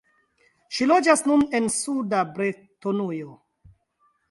Ŝi 0.77 0.87
loĝas 0.91 1.23
nun 1.31 1.43
en 1.59 1.69
suda 1.75 2.23
Bretonujo. 2.39 3.39